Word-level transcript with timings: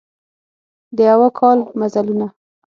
د 0.95 0.97
یوه 1.09 1.29
کال 1.39 1.59
مزلونه 1.79 2.27